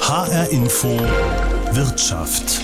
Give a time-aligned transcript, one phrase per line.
[0.00, 0.88] HR Info
[1.72, 2.60] Wirtschaft.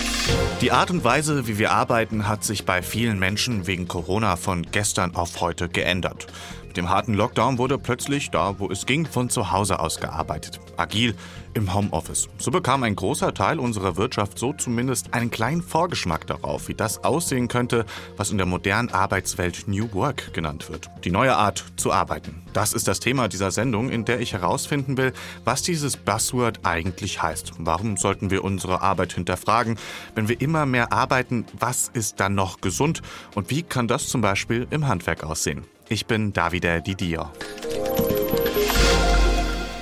[0.61, 4.67] Die Art und Weise, wie wir arbeiten, hat sich bei vielen Menschen wegen Corona von
[4.71, 6.27] gestern auf heute geändert.
[6.69, 10.61] Mit dem harten Lockdown wurde plötzlich, da wo es ging, von zu Hause aus gearbeitet.
[10.77, 11.15] Agil
[11.55, 12.29] im Homeoffice.
[12.37, 17.03] So bekam ein großer Teil unserer Wirtschaft so zumindest einen kleinen Vorgeschmack darauf, wie das
[17.05, 17.87] aussehen könnte,
[18.19, 20.91] was in der modernen Arbeitswelt New Work genannt wird.
[21.05, 22.43] Die neue Art zu arbeiten.
[22.53, 25.15] Das ist das Thema dieser Sendung, in der ich herausfinden will,
[25.45, 27.53] was dieses Buzzword eigentlich heißt.
[27.59, 29.79] Warum sollten wir unsere Arbeit hinterfragen?
[30.15, 33.01] Wenn wir immer mehr arbeiten, was ist dann noch gesund?
[33.35, 35.65] Und wie kann das zum Beispiel im Handwerk aussehen?
[35.91, 37.31] Ich bin Davide Didio.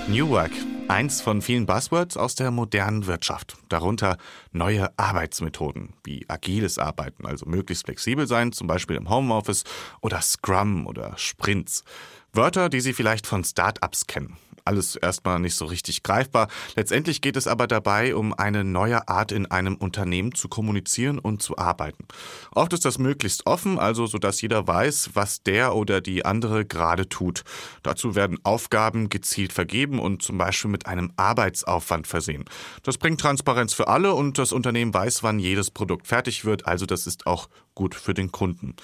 [0.06, 0.52] New Work.
[0.86, 3.56] Eins von vielen Buzzwords aus der modernen Wirtschaft.
[3.68, 4.16] Darunter
[4.52, 9.64] neue Arbeitsmethoden wie agiles Arbeiten, also möglichst flexibel sein, zum Beispiel im Homeoffice
[10.00, 11.82] oder Scrum oder Sprints.
[12.32, 14.36] Wörter, die Sie vielleicht von Startups kennen
[14.66, 16.48] alles erstmal nicht so richtig greifbar.
[16.74, 21.42] Letztendlich geht es aber dabei um eine neue Art in einem Unternehmen zu kommunizieren und
[21.42, 22.06] zu arbeiten.
[22.54, 26.64] Oft ist das möglichst offen, also so dass jeder weiß, was der oder die andere
[26.64, 27.44] gerade tut.
[27.82, 32.44] Dazu werden Aufgaben gezielt vergeben und zum Beispiel mit einem Arbeitsaufwand versehen.
[32.82, 36.86] Das bringt Transparenz für alle und das Unternehmen weiß, wann jedes Produkt fertig wird, also
[36.86, 38.74] das ist auch gut für den Kunden.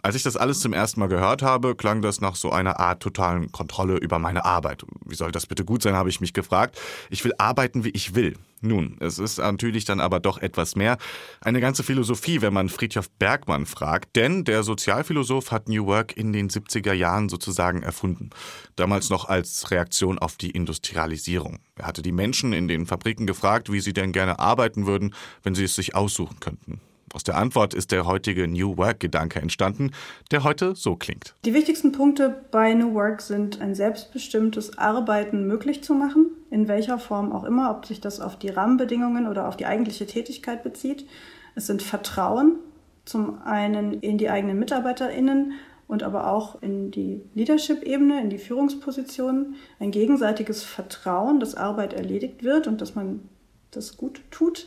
[0.00, 3.02] Als ich das alles zum ersten Mal gehört habe, klang das nach so einer Art
[3.02, 4.84] totalen Kontrolle über meine Arbeit.
[5.04, 6.80] Wie soll das bitte gut sein, habe ich mich gefragt.
[7.10, 8.36] Ich will arbeiten, wie ich will.
[8.60, 10.98] Nun, es ist natürlich dann aber doch etwas mehr.
[11.40, 14.14] Eine ganze Philosophie, wenn man Friedhof Bergmann fragt.
[14.14, 18.30] Denn der Sozialphilosoph hat New Work in den 70er Jahren sozusagen erfunden.
[18.76, 21.58] Damals noch als Reaktion auf die Industrialisierung.
[21.74, 25.56] Er hatte die Menschen in den Fabriken gefragt, wie sie denn gerne arbeiten würden, wenn
[25.56, 26.80] sie es sich aussuchen könnten.
[27.14, 29.92] Aus der Antwort ist der heutige New Work-Gedanke entstanden,
[30.30, 31.34] der heute so klingt.
[31.44, 36.98] Die wichtigsten Punkte bei New Work sind, ein selbstbestimmtes Arbeiten möglich zu machen, in welcher
[36.98, 41.06] Form auch immer, ob sich das auf die Rahmenbedingungen oder auf die eigentliche Tätigkeit bezieht.
[41.54, 42.56] Es sind Vertrauen,
[43.04, 45.52] zum einen in die eigenen MitarbeiterInnen
[45.86, 49.56] und aber auch in die Leadership-Ebene, in die Führungspositionen.
[49.80, 53.28] Ein gegenseitiges Vertrauen, dass Arbeit erledigt wird und dass man
[53.70, 54.66] das gut tut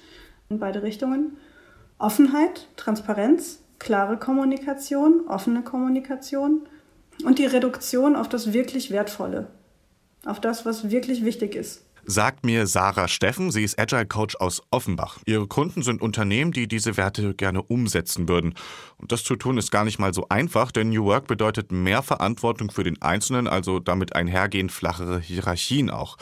[0.49, 1.37] in beide Richtungen.
[2.01, 6.67] Offenheit, Transparenz, klare Kommunikation, offene Kommunikation
[7.23, 9.47] und die Reduktion auf das wirklich Wertvolle,
[10.25, 11.85] auf das, was wirklich wichtig ist.
[12.03, 15.19] Sagt mir Sarah Steffen, sie ist Agile Coach aus Offenbach.
[15.27, 18.55] Ihre Kunden sind Unternehmen, die diese Werte gerne umsetzen würden.
[18.97, 22.01] Und das zu tun ist gar nicht mal so einfach, denn New Work bedeutet mehr
[22.01, 26.17] Verantwortung für den Einzelnen, also damit einhergehend flachere Hierarchien auch.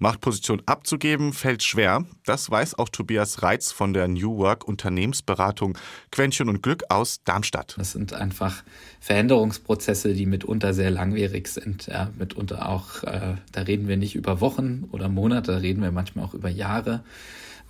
[0.00, 2.04] Machtposition abzugeben fällt schwer.
[2.24, 5.76] Das weiß auch Tobias Reitz von der New Work Unternehmensberatung
[6.10, 7.76] Quäntchen und Glück aus Darmstadt.
[7.78, 8.64] Das sind einfach
[8.98, 11.86] Veränderungsprozesse, die mitunter sehr langwierig sind.
[11.86, 15.92] Ja, mitunter auch, äh, da reden wir nicht über Wochen oder Monate, da reden wir
[15.92, 17.04] manchmal auch über Jahre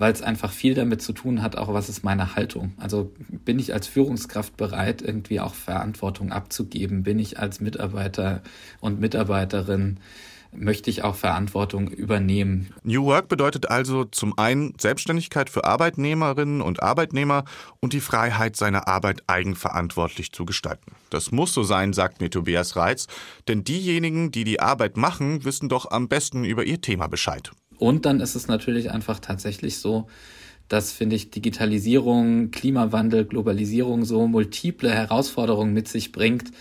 [0.00, 2.72] weil es einfach viel damit zu tun hat, auch was ist meine Haltung.
[2.78, 3.12] Also
[3.44, 7.02] bin ich als Führungskraft bereit, irgendwie auch Verantwortung abzugeben?
[7.02, 8.40] Bin ich als Mitarbeiter
[8.80, 9.98] und Mitarbeiterin
[10.53, 12.72] möchte ich auch Verantwortung übernehmen.
[12.83, 17.44] New Work bedeutet also zum einen Selbstständigkeit für Arbeitnehmerinnen und Arbeitnehmer
[17.81, 20.93] und die Freiheit, seine Arbeit eigenverantwortlich zu gestalten.
[21.11, 23.06] Das muss so sein, sagt mir Tobias Reitz,
[23.49, 27.50] denn diejenigen, die die Arbeit machen, wissen doch am besten über ihr Thema Bescheid.
[27.78, 30.09] Und dann ist es natürlich einfach tatsächlich so,
[30.69, 36.53] dass, finde ich, Digitalisierung, Klimawandel, Globalisierung so multiple Herausforderungen mit sich bringt,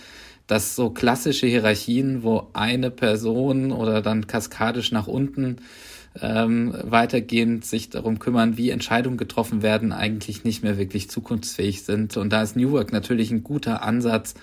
[0.50, 5.58] dass so klassische Hierarchien, wo eine Person oder dann kaskadisch nach unten
[6.20, 12.16] ähm, weitergehend sich darum kümmern, wie Entscheidungen getroffen werden, eigentlich nicht mehr wirklich zukunftsfähig sind.
[12.16, 14.34] Und da ist New Work natürlich ein guter Ansatz,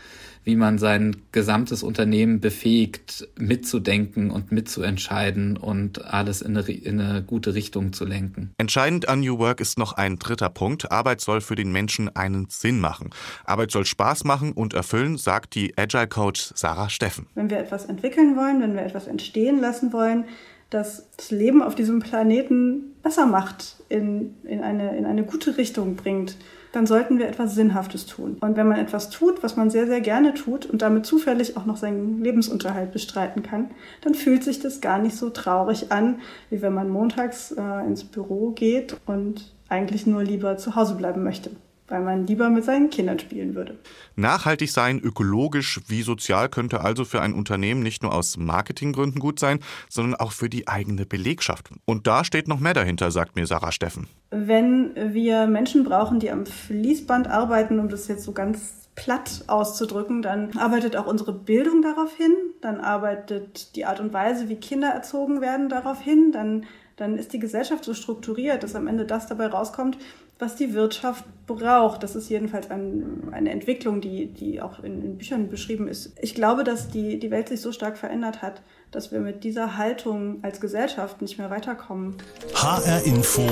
[0.44, 7.24] wie man sein gesamtes Unternehmen befähigt, mitzudenken und mitzuentscheiden und alles in eine, in eine
[7.24, 8.52] gute Richtung zu lenken.
[8.58, 10.92] Entscheidend an New Work ist noch ein dritter Punkt.
[10.92, 13.10] Arbeit soll für den Menschen einen Sinn machen.
[13.46, 17.28] Arbeit soll Spaß machen und erfüllen, sagt die Agile Coach Sarah Steffen.
[17.36, 20.26] Wenn wir etwas entwickeln wollen, wenn wir etwas entstehen lassen wollen,
[20.70, 25.96] das das Leben auf diesem Planeten besser macht, in, in, eine, in eine gute Richtung
[25.96, 26.38] bringt,
[26.78, 28.38] dann sollten wir etwas Sinnhaftes tun.
[28.40, 31.66] Und wenn man etwas tut, was man sehr, sehr gerne tut und damit zufällig auch
[31.66, 33.72] noch seinen Lebensunterhalt bestreiten kann,
[34.02, 36.20] dann fühlt sich das gar nicht so traurig an,
[36.52, 41.24] wie wenn man montags äh, ins Büro geht und eigentlich nur lieber zu Hause bleiben
[41.24, 41.50] möchte
[41.88, 43.78] weil man lieber mit seinen Kindern spielen würde.
[44.16, 49.40] Nachhaltig sein, ökologisch wie sozial könnte also für ein Unternehmen nicht nur aus Marketinggründen gut
[49.40, 51.70] sein, sondern auch für die eigene Belegschaft.
[51.86, 54.08] Und da steht noch mehr dahinter, sagt mir Sarah Steffen.
[54.32, 60.22] Wenn wir Menschen brauchen, die am Fließband arbeiten, um das jetzt so ganz platt auszudrücken,
[60.22, 64.90] dann arbeitet auch unsere Bildung darauf hin, dann arbeitet die Art und Weise, wie Kinder
[64.90, 66.66] erzogen werden, darauf hin, dann
[66.98, 70.00] dann ist die Gesellschaft so strukturiert, dass am Ende das dabei rauskommt,
[70.40, 72.04] was die Wirtschaft braucht.
[72.04, 76.14] Das ist jedenfalls ein, eine Entwicklung, die, die auch in, in, Büchern beschrieben ist.
[76.22, 78.62] Ich glaube, dass die, die Welt sich so stark verändert hat,
[78.92, 82.16] dass wir mit dieser Haltung als Gesellschaft nicht mehr weiterkommen.
[82.54, 83.48] HR Info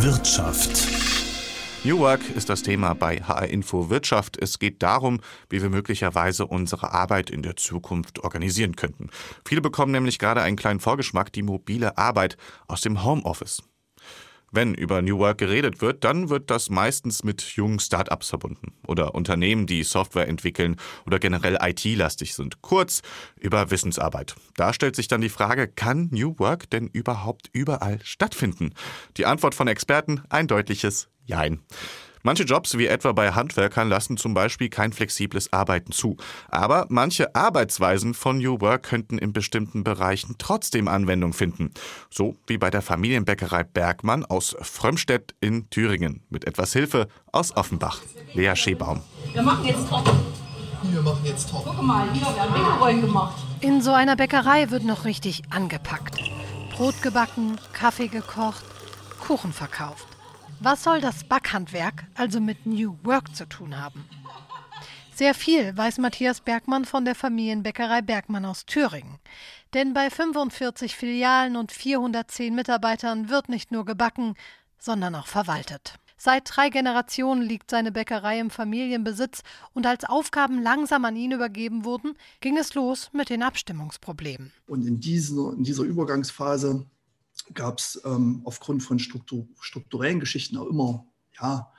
[0.00, 0.88] Wirtschaft.
[1.82, 4.36] New Work ist das Thema bei HR Info Wirtschaft.
[4.38, 9.08] Es geht darum, wie wir möglicherweise unsere Arbeit in der Zukunft organisieren könnten.
[9.46, 12.36] Viele bekommen nämlich gerade einen kleinen Vorgeschmack, die mobile Arbeit
[12.68, 13.62] aus dem Homeoffice.
[14.52, 19.14] Wenn über New Work geredet wird, dann wird das meistens mit jungen Start-ups verbunden oder
[19.14, 20.76] Unternehmen, die Software entwickeln
[21.06, 22.60] oder generell IT-lastig sind.
[22.60, 23.02] Kurz
[23.38, 24.34] über Wissensarbeit.
[24.56, 28.74] Da stellt sich dann die Frage, kann New Work denn überhaupt überall stattfinden?
[29.16, 31.60] Die Antwort von Experten ein deutliches Jein.
[32.22, 36.16] Manche Jobs, wie etwa bei Handwerkern, lassen zum Beispiel kein flexibles Arbeiten zu.
[36.48, 41.70] Aber manche Arbeitsweisen von New Work könnten in bestimmten Bereichen trotzdem Anwendung finden.
[42.10, 46.22] So wie bei der Familienbäckerei Bergmann aus Frömmstedt in Thüringen.
[46.28, 48.00] Mit etwas Hilfe aus Offenbach.
[48.34, 49.00] Lea Schebaum.
[49.32, 50.12] Wir machen jetzt Top.
[50.82, 51.64] Wir machen jetzt Top.
[51.64, 53.36] Guck mal, hier, wir haben Bäckerrollen gemacht.
[53.60, 56.18] In so einer Bäckerei wird noch richtig angepackt.
[56.70, 58.64] Brot gebacken, Kaffee gekocht,
[59.20, 60.09] Kuchen verkauft.
[60.58, 64.04] Was soll das Backhandwerk also mit New Work zu tun haben?
[65.14, 69.18] Sehr viel weiß Matthias Bergmann von der Familienbäckerei Bergmann aus Thüringen.
[69.74, 74.34] Denn bei 45 Filialen und 410 Mitarbeitern wird nicht nur gebacken,
[74.78, 75.94] sondern auch verwaltet.
[76.22, 79.40] Seit drei Generationen liegt seine Bäckerei im Familienbesitz
[79.72, 84.52] und als Aufgaben langsam an ihn übergeben wurden, ging es los mit den Abstimmungsproblemen.
[84.66, 86.84] Und in dieser, in dieser Übergangsphase
[87.54, 91.06] gab es ähm, aufgrund von Struktur, strukturellen Geschichten auch immer
[91.40, 91.72] ja,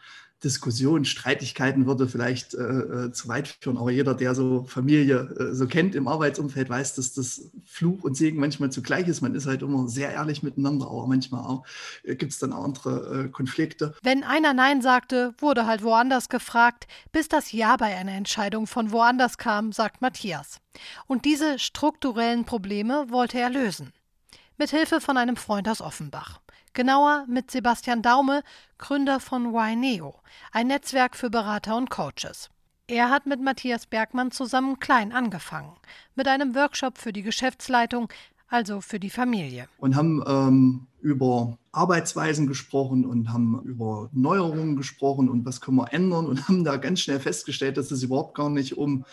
[0.43, 5.53] Diskussionen, Streitigkeiten würde vielleicht äh, äh, zu weit führen, aber jeder, der so Familie äh,
[5.53, 9.21] so kennt im Arbeitsumfeld, weiß, dass das Fluch und Segen manchmal zugleich ist.
[9.21, 11.61] Man ist halt immer sehr ehrlich miteinander, aber manchmal
[12.03, 13.93] äh, gibt es dann auch andere äh, Konflikte.
[14.01, 18.91] Wenn einer Nein sagte, wurde halt woanders gefragt, bis das Ja bei einer Entscheidung von
[18.91, 20.57] woanders kam, sagt Matthias.
[21.05, 23.93] Und diese strukturellen Probleme wollte er lösen
[24.61, 26.39] mit Hilfe von einem Freund aus Offenbach.
[26.73, 28.43] Genauer mit Sebastian Daume,
[28.77, 30.21] Gründer von YNEO,
[30.51, 32.51] ein Netzwerk für Berater und Coaches.
[32.85, 35.75] Er hat mit Matthias Bergmann zusammen klein angefangen,
[36.13, 38.09] mit einem Workshop für die Geschäftsleitung,
[38.51, 39.67] also für die Familie.
[39.77, 45.93] Und haben ähm, über Arbeitsweisen gesprochen und haben über Neuerungen gesprochen und was können wir
[45.93, 49.05] ändern und haben da ganz schnell festgestellt, dass es überhaupt gar nicht um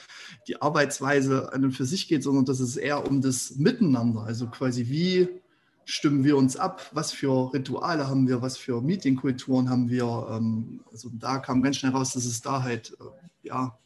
[0.49, 4.49] die Arbeitsweise an und für sich geht, sondern dass es eher um das Miteinander, also
[4.49, 5.29] quasi wie
[5.85, 10.29] stimmen wir uns ab, was für Rituale haben wir, was für Meetingkulturen haben wir.
[10.33, 13.79] Ähm, also da kam ganz schnell raus, dass es da halt äh, ja,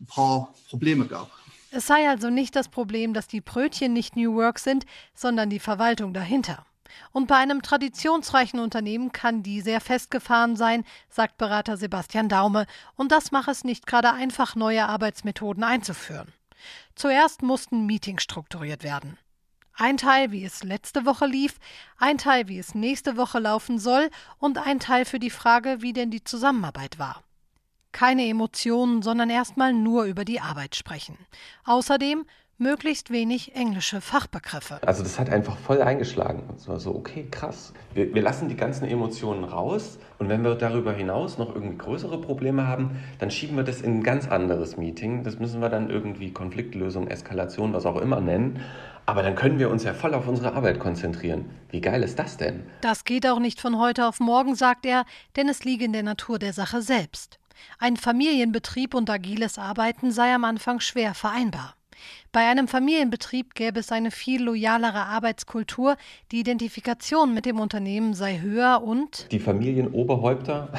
[0.00, 1.30] ein paar Probleme gab.
[1.70, 5.60] Es sei also nicht das Problem, dass die Brötchen nicht New Work sind, sondern die
[5.60, 6.64] Verwaltung dahinter.
[7.12, 12.66] Und bei einem traditionsreichen Unternehmen kann die sehr festgefahren sein, sagt Berater Sebastian Daume,
[12.96, 16.32] und das mache es nicht gerade einfach, neue Arbeitsmethoden einzuführen.
[16.94, 19.18] Zuerst mussten Meetings strukturiert werden.
[19.74, 21.58] Ein Teil, wie es letzte Woche lief,
[21.98, 25.92] ein Teil, wie es nächste Woche laufen soll, und ein Teil für die Frage, wie
[25.92, 27.22] denn die Zusammenarbeit war.
[27.98, 31.18] Keine Emotionen, sondern erstmal nur über die Arbeit sprechen.
[31.64, 34.78] Außerdem möglichst wenig englische Fachbegriffe.
[34.86, 36.44] Also das hat einfach voll eingeschlagen.
[36.48, 37.72] Und so, so okay, krass.
[37.94, 42.20] Wir, wir, lassen die ganzen Emotionen raus und wenn wir darüber hinaus noch irgendwie größere
[42.20, 45.24] Probleme haben, dann schieben wir das in ein ganz anderes Meeting.
[45.24, 48.60] Das müssen wir dann irgendwie Konfliktlösung, Eskalation, was auch immer nennen.
[49.06, 51.46] Aber dann können wir uns ja voll auf unsere Arbeit konzentrieren.
[51.70, 52.62] Wie geil ist das denn?
[52.80, 56.04] Das geht auch nicht von heute auf morgen, sagt er, denn es liege in der
[56.04, 57.40] Natur der Sache selbst.
[57.78, 61.74] Ein Familienbetrieb und agiles Arbeiten sei am Anfang schwer vereinbar.
[62.30, 65.96] Bei einem Familienbetrieb gäbe es eine viel loyalere Arbeitskultur,
[66.30, 70.70] die Identifikation mit dem Unternehmen sei höher und die Familienoberhäupter,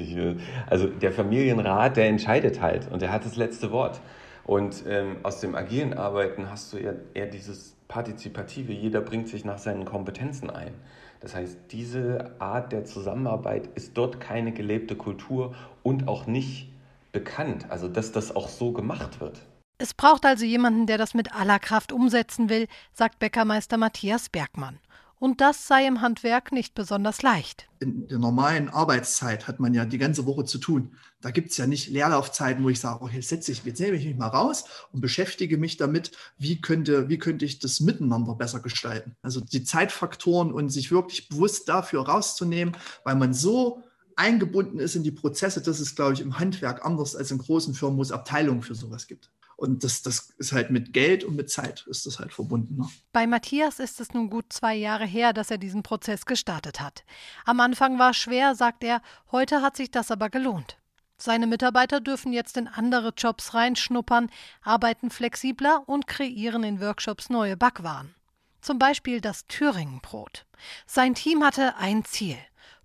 [0.66, 4.00] also der Familienrat, der entscheidet halt und der hat das letzte Wort.
[4.44, 9.44] Und ähm, aus dem agilen Arbeiten hast du eher, eher dieses Partizipative, jeder bringt sich
[9.44, 10.72] nach seinen Kompetenzen ein.
[11.20, 16.72] Das heißt, diese Art der Zusammenarbeit ist dort keine gelebte Kultur und auch nicht
[17.12, 19.40] bekannt, also dass das auch so gemacht wird.
[19.78, 24.78] Es braucht also jemanden, der das mit aller Kraft umsetzen will, sagt Bäckermeister Matthias Bergmann.
[25.20, 27.68] Und das sei im Handwerk nicht besonders leicht.
[27.78, 30.96] In der normalen Arbeitszeit hat man ja die ganze Woche zu tun.
[31.20, 34.06] Da gibt es ja nicht Leerlaufzeiten, wo ich sage, okay, setze ich, jetzt nehme ich
[34.06, 38.60] mich mal raus und beschäftige mich damit, wie könnte, wie könnte ich das miteinander besser
[38.60, 39.14] gestalten.
[39.20, 42.74] Also die Zeitfaktoren und sich wirklich bewusst dafür rauszunehmen,
[43.04, 43.82] weil man so
[44.16, 47.74] eingebunden ist in die Prozesse, das ist, glaube ich, im Handwerk anders als in großen
[47.74, 49.30] Firmen, wo es Abteilungen für sowas gibt.
[49.60, 52.78] Und das, das ist halt mit Geld und mit Zeit ist das halt verbunden.
[52.78, 52.88] Ne?
[53.12, 57.04] Bei Matthias ist es nun gut zwei Jahre her, dass er diesen Prozess gestartet hat.
[57.44, 60.78] Am Anfang war es schwer, sagt er, heute hat sich das aber gelohnt.
[61.18, 64.30] Seine Mitarbeiter dürfen jetzt in andere Jobs reinschnuppern,
[64.62, 68.14] arbeiten flexibler und kreieren in Workshops neue Backwaren.
[68.62, 70.46] Zum Beispiel das Thüringenbrot.
[70.86, 72.38] Sein Team hatte ein Ziel.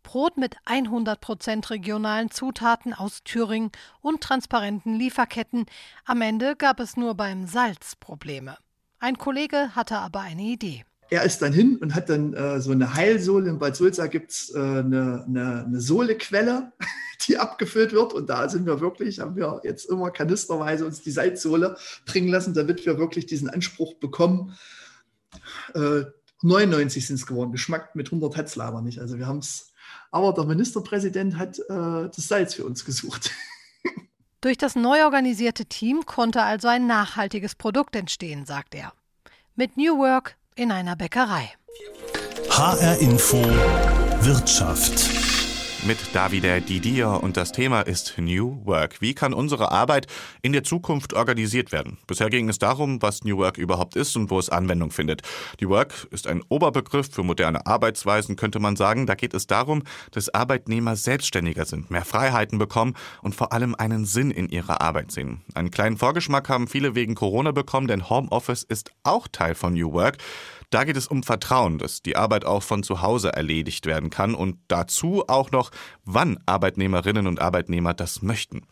[0.06, 3.72] Brot mit 100% regionalen Zutaten aus Thüringen
[4.02, 5.66] und transparenten Lieferketten.
[6.06, 8.58] Am Ende gab es nur beim Salz Probleme.
[9.00, 10.86] Ein Kollege hatte aber eine Idee.
[11.10, 13.50] Er ist dann hin und hat dann äh, so eine Heilsohle.
[13.50, 16.72] In Bad Sulza gibt es äh, eine, eine, eine Sohlequelle,
[17.28, 18.14] die abgefüllt wird.
[18.14, 22.54] Und da sind wir wirklich, haben wir jetzt immer kanisterweise uns die Salzsohle bringen lassen,
[22.54, 24.56] damit wir wirklich diesen Anspruch bekommen.
[25.74, 26.06] Äh,
[26.42, 27.52] 99 sind es geworden.
[27.52, 29.00] Geschmack mit 100 hat es nicht.
[29.00, 29.74] Also wir haben es
[30.16, 33.32] aber der Ministerpräsident hat äh, das Salz für uns gesucht.
[34.42, 38.94] Durch das neu organisierte Team konnte also ein nachhaltiges Produkt entstehen, sagt er.
[39.56, 41.52] Mit New Work in einer Bäckerei.
[42.50, 43.44] HR Info
[44.22, 45.25] Wirtschaft
[45.86, 49.02] mit Davide Didier und das Thema ist New Work.
[49.02, 50.08] Wie kann unsere Arbeit
[50.42, 52.00] in der Zukunft organisiert werden?
[52.08, 55.22] Bisher ging es darum, was New Work überhaupt ist und wo es Anwendung findet.
[55.62, 59.06] New Work ist ein Oberbegriff für moderne Arbeitsweisen, könnte man sagen.
[59.06, 64.06] Da geht es darum, dass Arbeitnehmer selbstständiger sind, mehr Freiheiten bekommen und vor allem einen
[64.06, 65.42] Sinn in ihrer Arbeit sehen.
[65.54, 69.94] Einen kleinen Vorgeschmack haben viele wegen Corona bekommen, denn Homeoffice ist auch Teil von New
[69.94, 70.18] Work.
[70.76, 74.36] Da geht es um Vertrauen, dass die Arbeit auch von zu Hause erledigt werden kann
[74.36, 75.72] und dazu auch noch,
[76.04, 78.64] wann Arbeitnehmerinnen und Arbeitnehmer das möchten.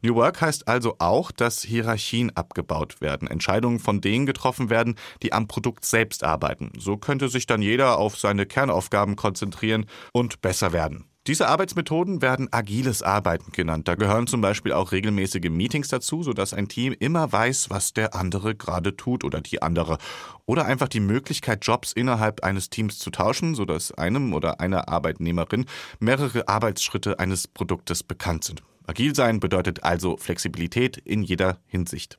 [0.00, 5.32] New Work heißt also auch, dass Hierarchien abgebaut werden, Entscheidungen von denen getroffen werden, die
[5.32, 6.70] am Produkt selbst arbeiten.
[6.78, 11.06] So könnte sich dann jeder auf seine Kernaufgaben konzentrieren und besser werden.
[11.28, 13.86] Diese Arbeitsmethoden werden agiles Arbeiten genannt.
[13.86, 18.14] Da gehören zum Beispiel auch regelmäßige Meetings dazu, sodass ein Team immer weiß, was der
[18.14, 19.98] andere gerade tut oder die andere.
[20.46, 25.66] Oder einfach die Möglichkeit, Jobs innerhalb eines Teams zu tauschen, sodass einem oder einer Arbeitnehmerin
[26.00, 28.62] mehrere Arbeitsschritte eines Produktes bekannt sind.
[28.86, 32.18] Agil sein bedeutet also Flexibilität in jeder Hinsicht.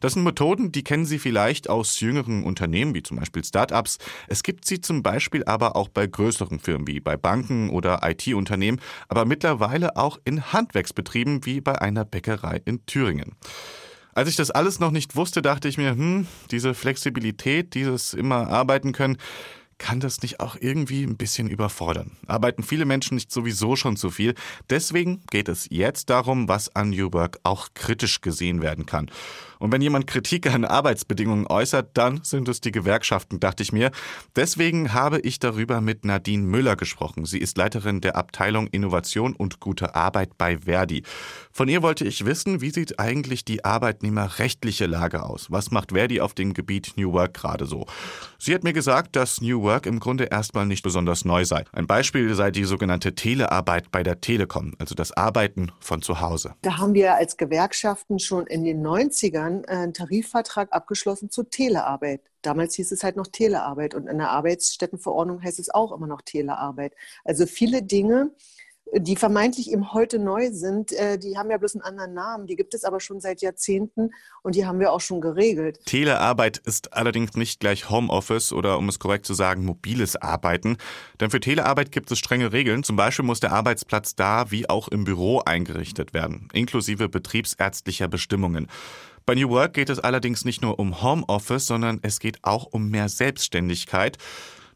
[0.00, 3.98] Das sind Methoden, die kennen Sie vielleicht aus jüngeren Unternehmen, wie zum Beispiel Startups.
[4.28, 8.80] Es gibt sie zum Beispiel aber auch bei größeren Firmen wie bei Banken oder IT-Unternehmen,
[9.08, 13.34] aber mittlerweile auch in Handwerksbetrieben wie bei einer Bäckerei in Thüringen.
[14.14, 18.48] Als ich das alles noch nicht wusste, dachte ich mir, hm, diese Flexibilität, dieses immer
[18.48, 19.16] arbeiten können,
[19.78, 22.16] kann das nicht auch irgendwie ein bisschen überfordern?
[22.26, 24.34] Arbeiten viele Menschen nicht sowieso schon zu viel?
[24.68, 29.10] Deswegen geht es jetzt darum, was an New Work auch kritisch gesehen werden kann.
[29.58, 33.90] Und wenn jemand Kritik an Arbeitsbedingungen äußert, dann sind es die Gewerkschaften, dachte ich mir.
[34.36, 37.24] Deswegen habe ich darüber mit Nadine Müller gesprochen.
[37.24, 41.02] Sie ist Leiterin der Abteilung Innovation und gute Arbeit bei Verdi.
[41.50, 45.50] Von ihr wollte ich wissen, wie sieht eigentlich die arbeitnehmerrechtliche Lage aus?
[45.50, 47.86] Was macht Verdi auf dem Gebiet New Work gerade so?
[48.38, 51.64] Sie hat mir gesagt, dass New Work im Grunde erstmal nicht besonders neu sei.
[51.72, 56.54] Ein Beispiel sei die sogenannte Telearbeit bei der Telekom, also das Arbeiten von zu Hause.
[56.62, 61.48] Da haben wir als Gewerkschaften schon in den 90ern Jahren äh, einen Tarifvertrag abgeschlossen zur
[61.50, 62.20] Telearbeit.
[62.42, 66.22] Damals hieß es halt noch Telearbeit und in der Arbeitsstättenverordnung heißt es auch immer noch
[66.22, 66.94] Telearbeit.
[67.24, 68.30] Also viele Dinge,
[68.94, 72.46] die vermeintlich eben heute neu sind, äh, die haben ja bloß einen anderen Namen.
[72.46, 74.10] Die gibt es aber schon seit Jahrzehnten
[74.42, 75.80] und die haben wir auch schon geregelt.
[75.86, 80.76] Telearbeit ist allerdings nicht gleich Homeoffice oder, um es korrekt zu sagen, mobiles Arbeiten.
[81.20, 82.82] Denn für Telearbeit gibt es strenge Regeln.
[82.82, 88.68] Zum Beispiel muss der Arbeitsplatz da wie auch im Büro eingerichtet werden, inklusive betriebsärztlicher Bestimmungen.
[89.26, 92.88] Bei New Work geht es allerdings nicht nur um Homeoffice, sondern es geht auch um
[92.88, 94.16] mehr Selbstständigkeit.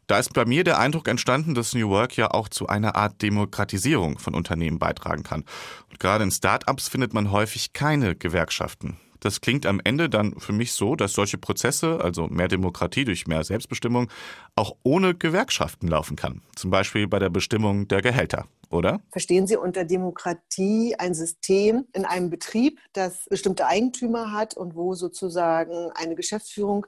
[0.07, 3.21] Da ist bei mir der Eindruck entstanden, dass New Work ja auch zu einer Art
[3.21, 5.45] Demokratisierung von Unternehmen beitragen kann.
[5.89, 8.97] Und gerade in Startups findet man häufig keine Gewerkschaften.
[9.19, 13.25] Das klingt am Ende dann für mich so, dass solche Prozesse, also mehr Demokratie durch
[13.25, 14.09] mehr Selbstbestimmung,
[14.55, 16.41] auch ohne Gewerkschaften laufen kann.
[16.55, 18.99] Zum Beispiel bei der Bestimmung der Gehälter oder?
[19.11, 24.95] Verstehen Sie unter Demokratie ein System in einem Betrieb, das bestimmte Eigentümer hat und wo
[24.95, 26.85] sozusagen eine Geschäftsführung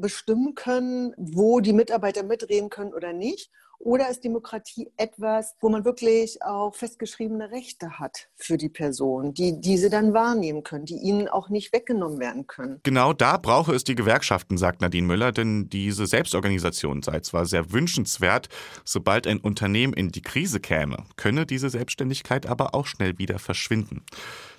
[0.00, 3.50] bestimmen können, wo die Mitarbeiter mitreden können oder nicht?
[3.80, 9.60] Oder ist Demokratie etwas, wo man wirklich auch festgeschriebene Rechte hat für die Person, die
[9.60, 12.80] diese dann wahrnehmen können, die ihnen auch nicht weggenommen werden können?
[12.82, 17.72] Genau da brauche es die Gewerkschaften, sagt Nadine Müller, denn diese Selbstorganisation sei zwar sehr
[17.72, 18.48] wünschenswert,
[18.84, 24.04] sobald ein Unternehmen in die Krise käme, könne diese Selbstständigkeit aber auch schnell wieder verschwinden.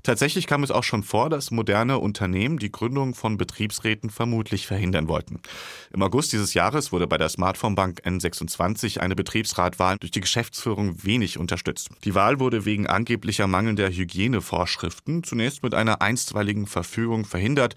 [0.03, 5.09] Tatsächlich kam es auch schon vor, dass moderne Unternehmen die Gründung von Betriebsräten vermutlich verhindern
[5.09, 5.41] wollten.
[5.93, 11.03] Im August dieses Jahres wurde bei der Smartphone-Bank N26 eine eine Betriebsratwahl durch die Geschäftsführung
[11.03, 11.89] wenig unterstützt.
[12.03, 17.73] Die Wahl wurde wegen angeblicher mangelnder Hygienevorschriften zunächst mit einer einstweiligen Verfügung verhindert,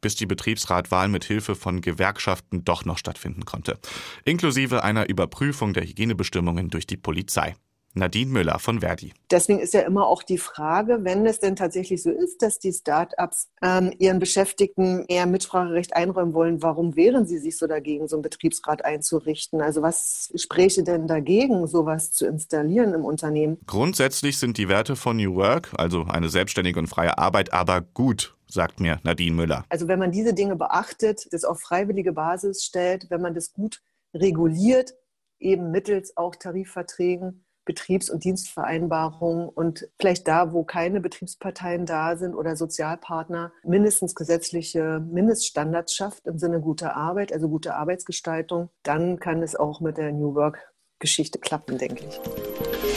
[0.00, 3.78] bis die Betriebsratwahl mit Hilfe von Gewerkschaften doch noch stattfinden konnte,
[4.24, 7.54] inklusive einer Überprüfung der Hygienebestimmungen durch die Polizei.
[7.94, 9.12] Nadine Müller von Verdi.
[9.30, 12.72] Deswegen ist ja immer auch die Frage, wenn es denn tatsächlich so ist, dass die
[12.72, 18.16] Start-ups ähm, ihren Beschäftigten eher Mitspracherecht einräumen wollen, warum wehren sie sich so dagegen, so
[18.16, 19.60] einen Betriebsrat einzurichten?
[19.60, 23.58] Also was spräche denn dagegen, sowas zu installieren im Unternehmen?
[23.66, 28.36] Grundsätzlich sind die Werte von New Work, also eine selbstständige und freie Arbeit, aber gut
[28.46, 29.64] sagt mir Nadine Müller.
[29.68, 33.80] Also wenn man diese Dinge beachtet, das auf freiwillige Basis stellt, wenn man das gut
[34.14, 34.94] reguliert,
[35.38, 42.34] eben mittels auch Tarifverträgen, Betriebs- und Dienstvereinbarungen und vielleicht da, wo keine Betriebsparteien da sind
[42.34, 49.42] oder Sozialpartner, mindestens gesetzliche Mindeststandards schafft im Sinne guter Arbeit, also gute Arbeitsgestaltung, dann kann
[49.42, 52.91] es auch mit der New Work-Geschichte klappen, denke ich.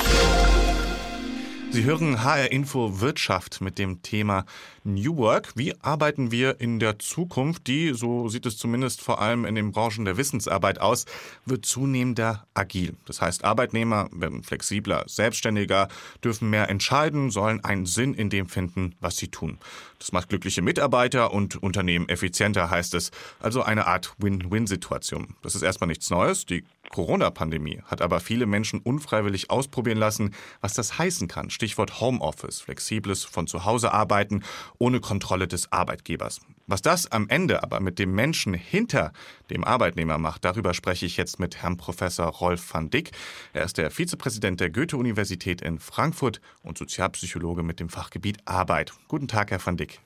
[1.76, 4.46] Sie hören HR Info Wirtschaft mit dem Thema
[4.86, 5.52] New Work.
[5.58, 7.68] Wie arbeiten wir in der Zukunft?
[7.68, 11.04] Die, so sieht es zumindest vor allem in den Branchen der Wissensarbeit aus,
[11.44, 12.96] wird zunehmender agil.
[13.06, 15.90] Das heißt, Arbeitnehmer werden flexibler, selbstständiger,
[16.24, 19.58] dürfen mehr entscheiden, sollen einen Sinn in dem finden, was sie tun.
[20.00, 23.12] Das macht glückliche Mitarbeiter und Unternehmen effizienter, heißt es.
[23.42, 25.36] Also eine Art Win-Win-Situation.
[25.42, 26.46] Das ist erstmal nichts Neues.
[26.46, 31.50] Die Corona-Pandemie hat aber viele Menschen unfreiwillig ausprobieren lassen, was das heißen kann.
[31.50, 34.44] Stichwort Homeoffice, flexibles von zu Hause arbeiten
[34.78, 36.42] ohne Kontrolle des Arbeitgebers.
[36.68, 39.14] Was das am Ende aber mit dem Menschen hinter
[39.50, 43.12] dem Arbeitnehmer macht, darüber spreche ich jetzt mit Herrn Professor Rolf van Dick.
[43.54, 48.94] Er ist der Vizepräsident der Goethe-Universität in Frankfurt und Sozialpsychologe mit dem Fachgebiet Arbeit.
[49.08, 50.00] Guten Tag, Herr van Dick.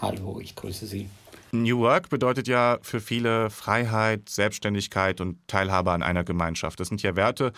[0.00, 1.08] Hallo, ich grüße Sie.
[1.62, 6.80] New Work bedeutet ja für viele Freiheit, Selbstständigkeit und Teilhabe an einer Gemeinschaft.
[6.80, 7.52] Das sind ja Werte,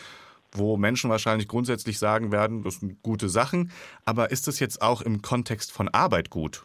[0.53, 3.73] wo Menschen wahrscheinlich grundsätzlich sagen werden, das sind gute Sachen.
[4.05, 6.65] Aber ist das jetzt auch im Kontext von Arbeit gut?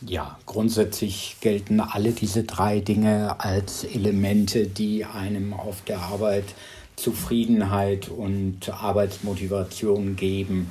[0.00, 6.54] Ja, grundsätzlich gelten alle diese drei Dinge als Elemente, die einem auf der Arbeit
[6.98, 10.70] Zufriedenheit und Arbeitsmotivation geben.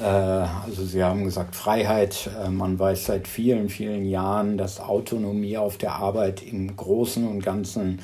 [0.00, 2.30] Äh, also Sie haben gesagt Freiheit.
[2.44, 7.44] Äh, man weiß seit vielen, vielen Jahren, dass Autonomie auf der Arbeit im Großen und
[7.44, 8.00] Ganzen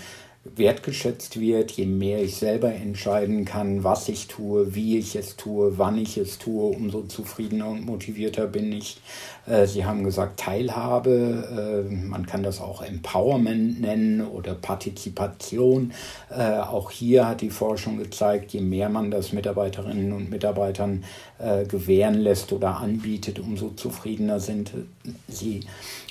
[0.56, 5.78] wertgeschätzt wird, je mehr ich selber entscheiden kann, was ich tue, wie ich es tue,
[5.78, 9.00] wann ich es tue, umso zufriedener und motivierter bin ich.
[9.46, 15.92] Äh, Sie haben gesagt Teilhabe, äh, man kann das auch Empowerment nennen oder Partizipation.
[16.30, 21.04] Äh, auch hier hat die Forschung gezeigt, je mehr man das Mitarbeiterinnen und Mitarbeitern
[21.68, 24.70] gewähren lässt oder anbietet, umso zufriedener sind
[25.28, 25.60] sie.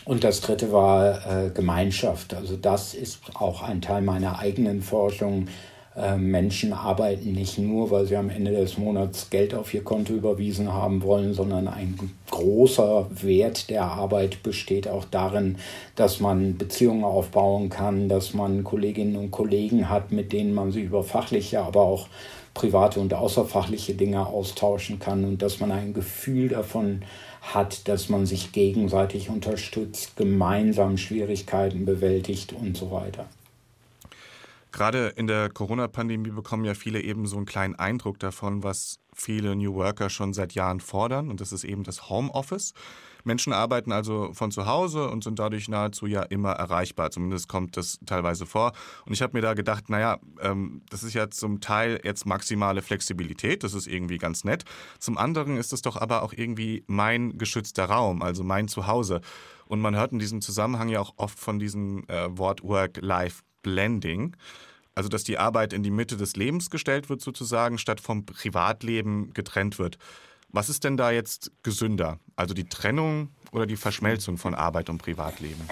[0.05, 2.33] Und das dritte war Gemeinschaft.
[2.33, 5.47] Also das ist auch ein Teil meiner eigenen Forschung
[5.95, 10.13] äh, Menschen arbeiten nicht nur, weil sie am Ende des Monats Geld auf ihr Konto
[10.13, 11.97] überwiesen haben wollen, sondern ein
[12.31, 15.57] großer Wert der Arbeit besteht auch darin,
[15.95, 20.85] dass man Beziehungen aufbauen kann, dass man Kolleginnen und Kollegen hat, mit denen man sich
[20.85, 22.07] über fachliche, aber auch
[22.55, 27.03] private und außerfachliche Dinge austauschen kann und dass man ein Gefühl davon
[27.41, 33.27] hat, dass man sich gegenseitig unterstützt, gemeinsam Schwierigkeiten bewältigt und so weiter.
[34.73, 39.55] Gerade in der Corona-Pandemie bekommen ja viele eben so einen kleinen Eindruck davon, was viele
[39.55, 41.29] New Worker schon seit Jahren fordern.
[41.29, 42.73] Und das ist eben das Homeoffice.
[43.23, 47.11] Menschen arbeiten also von zu Hause und sind dadurch nahezu ja immer erreichbar.
[47.11, 48.73] Zumindest kommt das teilweise vor.
[49.05, 52.81] Und ich habe mir da gedacht, naja, ähm, das ist ja zum Teil jetzt maximale
[52.81, 53.63] Flexibilität.
[53.63, 54.65] Das ist irgendwie ganz nett.
[54.97, 59.21] Zum anderen ist es doch aber auch irgendwie mein geschützter Raum, also mein Zuhause.
[59.67, 64.35] Und man hört in diesem Zusammenhang ja auch oft von diesem äh, Wort Work-Life Blending.
[64.95, 69.33] Also, dass die Arbeit in die Mitte des Lebens gestellt wird, sozusagen, statt vom Privatleben
[69.33, 69.97] getrennt wird.
[70.49, 72.19] Was ist denn da jetzt gesünder?
[72.35, 75.67] Also die Trennung oder die Verschmelzung von Arbeit und Privatleben?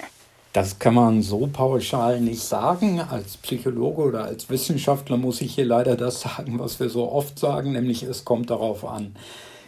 [0.53, 2.99] Das kann man so pauschal nicht sagen.
[2.99, 7.37] Als Psychologe oder als Wissenschaftler muss ich hier leider das sagen, was wir so oft
[7.37, 9.15] sagen, nämlich es kommt darauf an.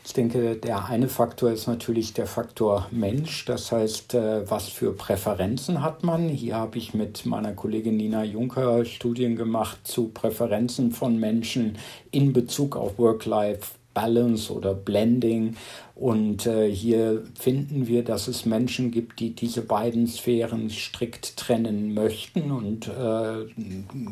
[0.05, 3.45] Ich denke, der eine Faktor ist natürlich der Faktor Mensch.
[3.45, 6.27] Das heißt, äh, was für Präferenzen hat man?
[6.27, 11.77] Hier habe ich mit meiner Kollegin Nina Juncker Studien gemacht zu Präferenzen von Menschen
[12.11, 15.55] in Bezug auf Work-Life Balance oder Blending
[15.95, 21.93] Und äh, hier finden wir, dass es Menschen gibt, die diese beiden Sphären strikt trennen
[21.93, 23.45] möchten und äh,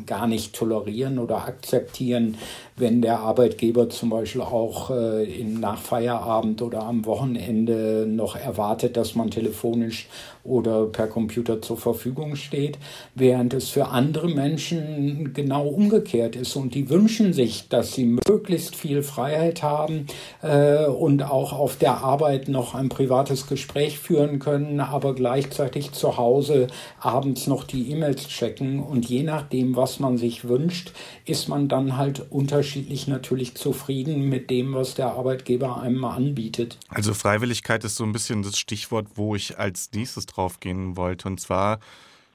[0.06, 2.36] gar nicht tolerieren oder akzeptieren,
[2.76, 9.16] wenn der Arbeitgeber zum Beispiel auch äh, im Nachfeierabend oder am Wochenende noch erwartet, dass
[9.16, 10.06] man telefonisch
[10.44, 12.78] oder per Computer zur Verfügung steht,
[13.14, 16.56] während es für andere Menschen genau umgekehrt ist.
[16.56, 20.06] Und die wünschen sich, dass sie möglichst viel Freiheit haben
[20.42, 26.16] äh, und auch auf der Arbeit noch ein privates Gespräch führen können, aber gleichzeitig zu
[26.16, 26.68] Hause
[27.00, 30.92] abends noch die E-Mails checken und je nachdem, was man sich wünscht,
[31.24, 36.78] ist man dann halt unterschiedlich natürlich zufrieden mit dem, was der Arbeitgeber einem anbietet.
[36.88, 41.28] Also Freiwilligkeit ist so ein bisschen das Stichwort, wo ich als nächstes drauf gehen wollte.
[41.28, 41.78] Und zwar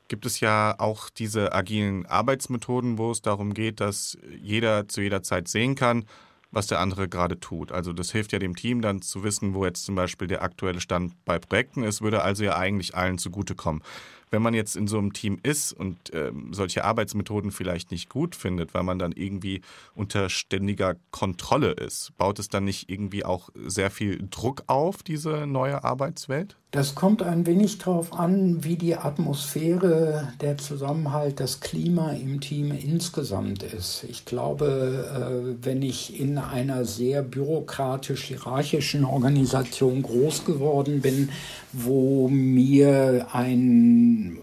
[0.07, 5.23] gibt es ja auch diese agilen Arbeitsmethoden, wo es darum geht, dass jeder zu jeder
[5.23, 6.05] Zeit sehen kann,
[6.51, 7.71] was der andere gerade tut.
[7.71, 10.81] Also das hilft ja dem Team dann zu wissen, wo jetzt zum Beispiel der aktuelle
[10.81, 13.81] Stand bei Projekten ist, würde also ja eigentlich allen zugutekommen
[14.29, 18.35] wenn man jetzt in so einem Team ist und ähm, solche Arbeitsmethoden vielleicht nicht gut
[18.35, 19.61] findet, weil man dann irgendwie
[19.95, 25.47] unter ständiger Kontrolle ist, baut es dann nicht irgendwie auch sehr viel Druck auf, diese
[25.47, 26.57] neue Arbeitswelt?
[26.71, 32.71] Das kommt ein wenig darauf an, wie die Atmosphäre, der Zusammenhalt, das Klima im Team
[32.71, 34.03] insgesamt ist.
[34.09, 41.29] Ich glaube, äh, wenn ich in einer sehr bürokratisch-hierarchischen Organisation groß geworden bin,
[41.73, 44.37] wo mir ein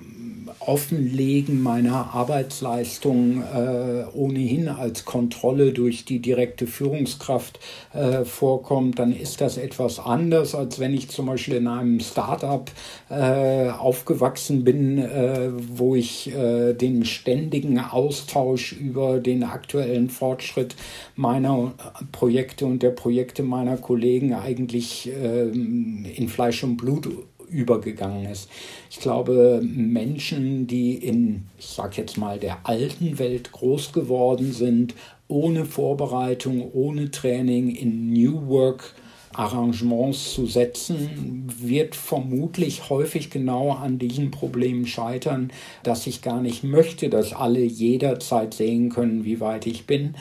[0.67, 7.61] Offenlegen meiner Arbeitsleistung äh, ohnehin als Kontrolle durch die direkte Führungskraft
[7.93, 12.71] äh, vorkommt, dann ist das etwas anders, als wenn ich zum Beispiel in einem Startup
[13.11, 20.77] äh, aufgewachsen bin, äh, wo ich äh, den ständigen Austausch über den aktuellen Fortschritt
[21.17, 21.73] meiner
[22.13, 27.09] Projekte und der Projekte meiner Kollegen eigentlich ähm, in Fleisch und Blut
[27.49, 28.49] übergegangen ist.
[28.91, 34.95] Ich glaube, Menschen, die in, ich sage jetzt mal, der alten Welt groß geworden sind,
[35.29, 38.95] ohne Vorbereitung, ohne Training, in New Work
[39.35, 45.51] Arrangements zu setzen, wird vermutlich häufig genau an diesen Problemen scheitern,
[45.83, 50.15] dass ich gar nicht möchte, dass alle jederzeit sehen können, wie weit ich bin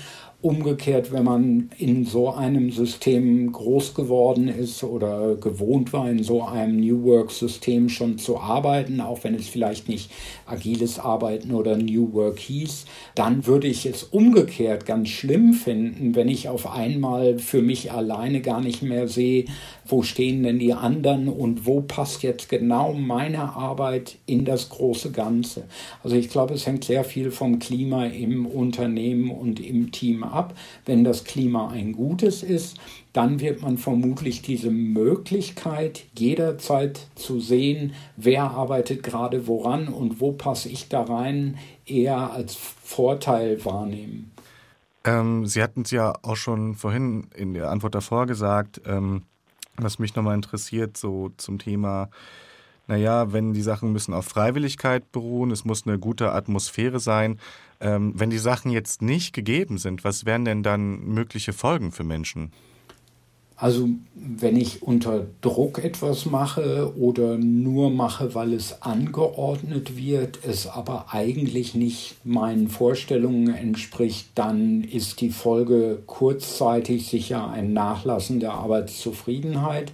[0.43, 6.43] Umgekehrt, wenn man in so einem System groß geworden ist oder gewohnt war, in so
[6.43, 10.11] einem New Work-System schon zu arbeiten, auch wenn es vielleicht nicht
[10.45, 12.83] agiles Arbeiten oder New Work hieß,
[13.15, 18.41] dann würde ich es umgekehrt ganz schlimm finden, wenn ich auf einmal für mich alleine
[18.41, 19.45] gar nicht mehr sehe,
[19.85, 25.11] wo stehen denn die anderen und wo passt jetzt genau meine Arbeit in das große
[25.11, 25.63] Ganze.
[26.03, 30.32] Also ich glaube, es hängt sehr viel vom Klima im Unternehmen und im Team ab.
[30.85, 32.77] Wenn das Klima ein gutes ist,
[33.13, 40.31] dann wird man vermutlich diese Möglichkeit jederzeit zu sehen, wer arbeitet gerade woran und wo
[40.31, 44.31] passe ich da rein, eher als Vorteil wahrnehmen.
[45.03, 49.23] Ähm, Sie hatten es ja auch schon vorhin in der Antwort davor gesagt, ähm,
[49.77, 52.09] was mich nochmal interessiert, so zum Thema,
[52.87, 57.39] naja, wenn die Sachen müssen auf Freiwilligkeit beruhen, es muss eine gute Atmosphäre sein.
[57.79, 62.03] Ähm, wenn die Sachen jetzt nicht gegeben sind, was wären denn dann mögliche Folgen für
[62.03, 62.51] Menschen?
[63.55, 70.67] Also wenn ich unter Druck etwas mache oder nur mache, weil es angeordnet wird, es
[70.67, 78.53] aber eigentlich nicht meinen Vorstellungen entspricht, dann ist die Folge kurzzeitig sicher ein Nachlassen der
[78.53, 79.93] Arbeitszufriedenheit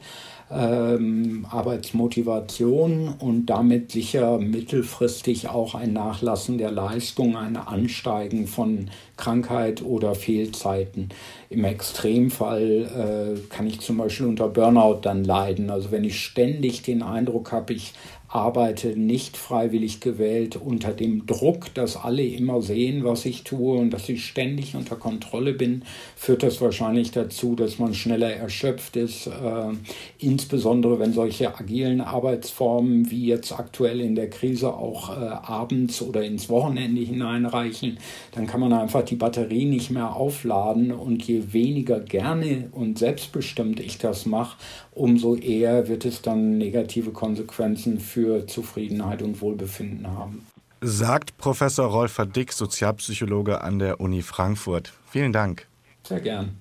[0.51, 9.83] ähm, Arbeitsmotivation und damit sicher mittelfristig auch ein Nachlassen der Leistung, ein Ansteigen von Krankheit
[9.83, 11.09] oder Fehlzeiten.
[11.49, 15.69] Im Extremfall äh, kann ich zum Beispiel unter Burnout dann leiden.
[15.69, 17.93] Also wenn ich ständig den Eindruck habe, ich
[18.29, 23.89] arbeite nicht freiwillig gewählt unter dem Druck, dass alle immer sehen, was ich tue und
[23.89, 25.83] dass ich ständig unter Kontrolle bin,
[26.15, 29.27] führt das wahrscheinlich dazu, dass man schneller erschöpft ist.
[29.27, 29.73] Äh,
[30.19, 36.23] insbesondere wenn solche agilen Arbeitsformen wie jetzt aktuell in der Krise auch äh, abends oder
[36.23, 37.97] ins Wochenende hineinreichen,
[38.33, 43.79] dann kann man einfach die Batterie nicht mehr aufladen und je weniger gerne und selbstbestimmt
[43.79, 44.57] ich das mache,
[44.91, 50.45] umso eher wird es dann negative Konsequenzen für Zufriedenheit und Wohlbefinden haben.
[50.81, 54.93] Sagt Professor Rolfer Dick, Sozialpsychologe an der Uni Frankfurt.
[55.09, 55.67] Vielen Dank.
[56.07, 56.55] Sehr gern.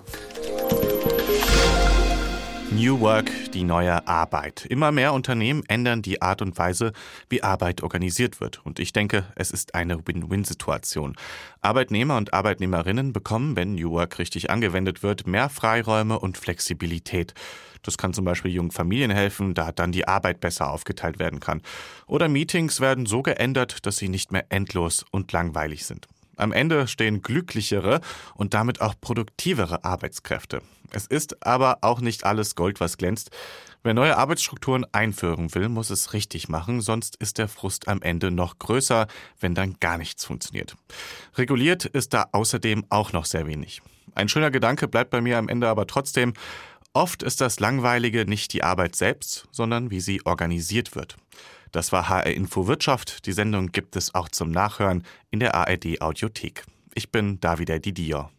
[2.71, 4.67] New Work, die neue Arbeit.
[4.67, 6.93] Immer mehr Unternehmen ändern die Art und Weise,
[7.31, 8.65] wie Arbeit organisiert wird.
[8.65, 11.17] Und ich denke, es ist eine Win-Win-Situation.
[11.63, 17.33] Arbeitnehmer und Arbeitnehmerinnen bekommen, wenn New Work richtig angewendet wird, mehr Freiräume und Flexibilität.
[17.83, 21.63] Das kann zum Beispiel jungen Familien helfen, da dann die Arbeit besser aufgeteilt werden kann.
[22.07, 26.07] Oder Meetings werden so geändert, dass sie nicht mehr endlos und langweilig sind.
[26.39, 28.01] Am Ende stehen glücklichere
[28.35, 30.63] und damit auch produktivere Arbeitskräfte.
[30.91, 33.31] Es ist aber auch nicht alles Gold, was glänzt.
[33.83, 38.31] Wer neue Arbeitsstrukturen einführen will, muss es richtig machen, sonst ist der Frust am Ende
[38.31, 39.07] noch größer,
[39.41, 40.77] wenn dann gar nichts funktioniert.
[41.37, 43.83] Reguliert ist da außerdem auch noch sehr wenig.
[44.15, 46.33] Ein schöner Gedanke bleibt bei mir am Ende aber trotzdem,
[46.93, 51.17] oft ist das Langweilige nicht die Arbeit selbst, sondern wie sie organisiert wird.
[51.73, 53.27] Das war HR Info Wirtschaft.
[53.27, 56.65] Die Sendung gibt es auch zum Nachhören in der ARD Audiothek.
[56.95, 58.31] Ich bin Davide Didier.